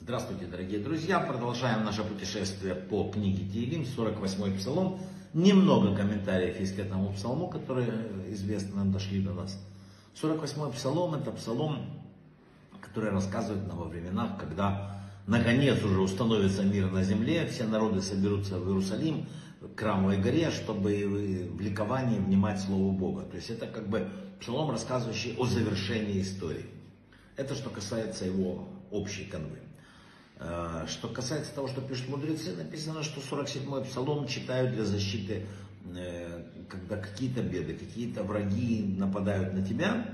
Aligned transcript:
Здравствуйте, 0.00 0.46
дорогие 0.50 0.80
друзья! 0.80 1.20
Продолжаем 1.20 1.84
наше 1.84 2.02
путешествие 2.02 2.74
по 2.74 3.08
книге 3.12 3.48
Тиилим, 3.48 3.82
48-й 3.82 4.58
псалом. 4.58 4.98
Немного 5.34 5.94
комментариев 5.94 6.58
есть 6.58 6.74
к 6.74 6.80
этому 6.80 7.12
псалму, 7.12 7.46
которые 7.46 7.92
известны 8.32 8.74
нам, 8.74 8.90
дошли 8.90 9.22
до 9.22 9.34
нас. 9.34 9.56
48-й 10.20 10.72
псалом 10.72 11.14
это 11.14 11.30
псалом, 11.30 11.78
который 12.80 13.10
рассказывает 13.10 13.68
нам 13.68 13.78
во 13.78 13.84
временах, 13.84 14.36
когда 14.36 15.00
наконец 15.26 15.82
уже 15.82 16.00
установится 16.00 16.62
мир 16.62 16.90
на 16.90 17.02
земле, 17.02 17.46
все 17.46 17.64
народы 17.64 18.02
соберутся 18.02 18.58
в 18.58 18.68
Иерусалим, 18.68 19.26
к 19.76 19.78
Храмовой 19.78 20.18
горе, 20.18 20.50
чтобы 20.50 21.48
в 21.52 21.60
ликовании 21.60 22.18
внимать 22.18 22.60
Слову 22.60 22.92
Бога. 22.92 23.22
То 23.22 23.36
есть 23.36 23.50
это 23.50 23.66
как 23.66 23.88
бы 23.88 24.08
псалом, 24.40 24.70
рассказывающий 24.70 25.36
о 25.38 25.46
завершении 25.46 26.20
истории. 26.20 26.66
Это 27.36 27.54
что 27.54 27.70
касается 27.70 28.24
его 28.24 28.68
общей 28.90 29.24
канвы. 29.24 29.58
Э, 30.38 30.86
что 30.88 31.08
касается 31.08 31.54
того, 31.54 31.68
что 31.68 31.80
пишут 31.80 32.08
мудрецы, 32.08 32.54
написано, 32.56 33.02
что 33.02 33.20
47-й 33.20 33.84
псалом 33.84 34.26
читают 34.26 34.74
для 34.74 34.84
защиты, 34.84 35.46
э, 35.94 36.42
когда 36.68 36.96
какие-то 36.96 37.42
беды, 37.42 37.74
какие-то 37.74 38.24
враги 38.24 38.94
нападают 38.98 39.54
на 39.54 39.64
тебя, 39.64 40.08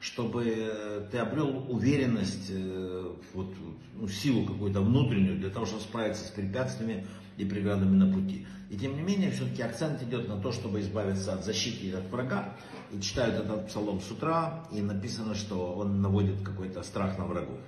чтобы 0.00 1.08
ты 1.10 1.18
обрел 1.18 1.64
уверенность, 1.68 2.50
э, 2.50 3.14
вот, 3.34 3.54
ну, 3.94 4.08
силу 4.08 4.46
какую-то 4.46 4.80
внутреннюю 4.80 5.38
для 5.38 5.50
того, 5.50 5.66
чтобы 5.66 5.82
справиться 5.82 6.24
с 6.24 6.30
препятствиями 6.30 7.06
и 7.36 7.44
преградами 7.44 7.96
на 7.96 8.12
пути. 8.12 8.46
И 8.70 8.76
тем 8.76 8.96
не 8.96 9.02
менее, 9.02 9.30
все-таки 9.30 9.62
акцент 9.62 10.02
идет 10.02 10.28
на 10.28 10.40
то, 10.40 10.52
чтобы 10.52 10.80
избавиться 10.80 11.32
от 11.32 11.44
защиты 11.44 11.96
от 11.96 12.08
врага. 12.10 12.56
И 12.92 13.00
читают 13.00 13.36
этот 13.44 13.68
псалом 13.68 14.00
с 14.00 14.10
утра, 14.10 14.66
и 14.70 14.82
написано, 14.82 15.34
что 15.34 15.72
он 15.72 16.00
наводит 16.00 16.42
какой-то 16.42 16.82
страх 16.82 17.18
на 17.18 17.24
врагов. 17.24 17.58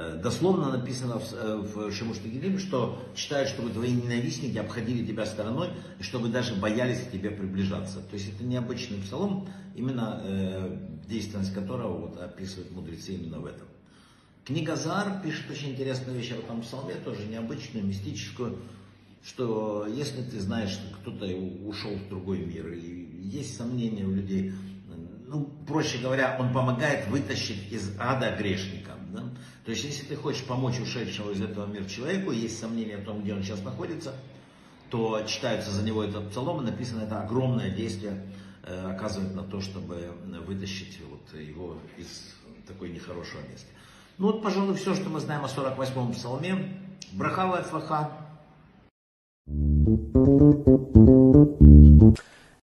Э, 0.00 0.16
дословно 0.22 0.70
написано 0.70 1.18
в, 1.18 1.32
э, 1.32 1.56
в 1.56 1.90
Шемуштагилим, 1.90 2.60
что 2.60 3.02
читают, 3.16 3.48
чтобы 3.48 3.70
твои 3.70 3.90
ненавистники 3.90 4.56
обходили 4.56 5.04
тебя 5.04 5.26
стороной, 5.26 5.70
и 5.98 6.04
чтобы 6.04 6.28
даже 6.28 6.54
боялись 6.54 7.00
к 7.00 7.10
тебе 7.10 7.32
приближаться. 7.32 7.98
То 8.02 8.14
есть 8.14 8.32
это 8.32 8.44
необычный 8.44 8.98
псалом, 8.98 9.48
именно 9.74 10.20
э, 10.22 10.78
действенность 11.08 11.52
которого 11.52 12.06
вот, 12.06 12.20
описывают 12.20 12.70
мудрецы 12.70 13.14
именно 13.14 13.40
в 13.40 13.46
этом. 13.46 13.66
Книга 14.44 14.76
Зар 14.76 15.20
пишет 15.20 15.50
очень 15.50 15.70
интересную 15.70 16.16
вещь 16.16 16.30
об 16.30 16.44
этом 16.44 16.62
псалме, 16.62 16.94
тоже 17.04 17.26
необычную, 17.26 17.84
мистическую, 17.84 18.56
что 19.24 19.84
если 19.88 20.22
ты 20.22 20.38
знаешь, 20.38 20.70
что 20.70 20.94
кто-то 21.00 21.26
ушел 21.26 21.96
в 21.96 22.08
другой 22.08 22.46
мир, 22.46 22.68
и 22.68 23.08
есть 23.20 23.56
сомнения 23.56 24.04
у 24.04 24.12
людей, 24.12 24.52
ну, 25.28 25.44
проще 25.66 25.98
говоря, 25.98 26.36
он 26.40 26.52
помогает 26.52 27.06
вытащить 27.08 27.70
из 27.70 27.92
ада 27.98 28.34
грешника. 28.36 28.92
Да? 29.12 29.24
То 29.64 29.70
есть, 29.70 29.84
если 29.84 30.04
ты 30.04 30.16
хочешь 30.16 30.44
помочь 30.44 30.80
ушедшему 30.80 31.30
из 31.30 31.42
этого 31.42 31.66
мира 31.66 31.84
человеку, 31.84 32.32
есть 32.32 32.58
сомнения 32.58 32.96
о 32.96 33.04
том, 33.04 33.22
где 33.22 33.34
он 33.34 33.42
сейчас 33.42 33.62
находится, 33.62 34.14
то 34.90 35.22
читается 35.26 35.70
за 35.70 35.82
него 35.82 36.02
этот 36.02 36.30
псалом, 36.30 36.62
и 36.62 36.64
написано 36.64 37.02
это 37.02 37.20
огромное 37.20 37.70
действие 37.70 38.24
э, 38.64 38.90
оказывает 38.90 39.34
на 39.34 39.42
то, 39.42 39.60
чтобы 39.60 40.12
вытащить 40.46 40.98
вот 41.10 41.38
его 41.38 41.76
из 41.98 42.34
такой 42.66 42.90
нехорошего 42.90 43.40
места. 43.42 43.68
Ну 44.16 44.28
вот, 44.28 44.42
пожалуй, 44.42 44.74
все, 44.74 44.94
что 44.94 45.10
мы 45.10 45.20
знаем 45.20 45.44
о 45.44 45.48
48-м 45.48 46.12
псалме. 46.12 46.80
Брахава 47.12 47.62
фаха. 47.62 48.10